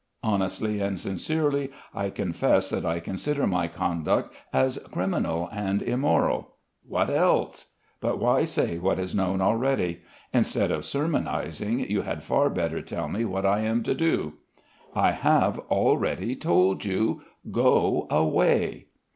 [0.23, 6.55] Honestly and sincerely I confess that I consider my conduct as criminal and immoral.
[6.81, 7.67] What else?
[7.99, 10.01] But why say what is known already?
[10.33, 14.33] Instead of sermonizing you had far better tell me what I am to do."
[14.95, 17.21] "I have already told you.
[17.51, 18.87] Go away."